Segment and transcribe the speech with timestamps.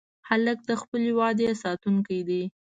[0.29, 2.43] هلک د خپلې وعدې ساتونکی دی.